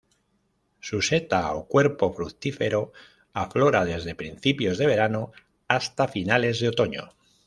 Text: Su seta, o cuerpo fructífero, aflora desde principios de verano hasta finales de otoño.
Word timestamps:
Su 0.79 1.03
seta, 1.03 1.53
o 1.53 1.67
cuerpo 1.67 2.11
fructífero, 2.11 2.91
aflora 3.33 3.85
desde 3.85 4.15
principios 4.15 4.79
de 4.79 4.87
verano 4.87 5.31
hasta 5.67 6.07
finales 6.07 6.59
de 6.59 6.69
otoño. 6.69 7.13